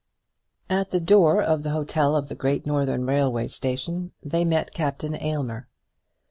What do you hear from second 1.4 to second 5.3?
of the hotel of the Great Northern Railway Station they met Captain